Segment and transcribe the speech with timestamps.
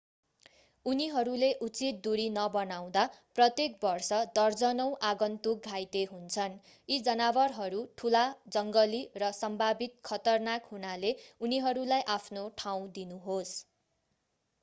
[0.85, 3.03] उनीहरूले उचित दूरी नबनाउँदा
[3.35, 6.57] प्रत्येक वर्ष दर्जनौं आगन्तुक घाइते हुन्छन्
[6.89, 8.25] यी जनावरहरू ठूला
[8.57, 11.13] जङ्गली र सम्भावित खतरनाक हुनाले
[11.43, 13.55] उनीहरूलाई आफ्नो ठाउँ दिनुहोस्